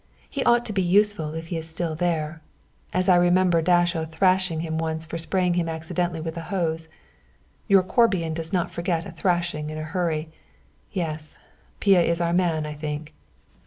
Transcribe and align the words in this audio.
He 0.27 0.43
ought 0.45 0.65
to 0.65 0.73
be 0.73 0.81
useful 0.81 1.35
if 1.35 1.49
he 1.49 1.57
is 1.57 1.69
still 1.69 1.93
there, 1.93 2.41
as 2.91 3.07
I 3.07 3.17
remember 3.17 3.61
Dasso 3.61 4.03
thrashing 4.03 4.61
him 4.61 4.79
once 4.79 5.05
for 5.05 5.19
spraying 5.19 5.53
him 5.53 5.69
accidentally 5.69 6.19
with 6.19 6.35
a 6.37 6.41
hose. 6.49 6.87
Your 7.67 7.83
Corbian 7.83 8.33
does 8.33 8.51
not 8.51 8.71
forget 8.71 9.05
a 9.05 9.11
thrashing 9.11 9.69
in 9.69 9.77
a 9.77 9.83
hurry. 9.83 10.29
Yes, 10.91 11.37
Pia 11.79 12.01
is 12.01 12.19
our 12.19 12.33
man, 12.33 12.65
I 12.65 12.73
think." 12.73 13.13